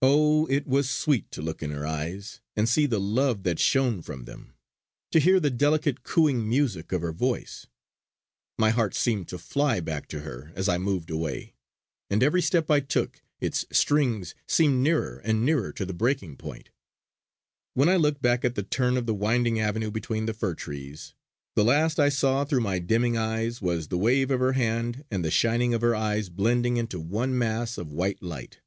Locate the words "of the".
18.96-19.14